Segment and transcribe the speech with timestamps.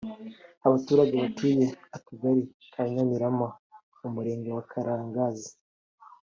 [0.67, 1.65] Abaturage batuye
[1.97, 2.41] Akagali
[2.73, 3.47] ka Nyamirama
[3.99, 5.51] mu murenge wa Karangazi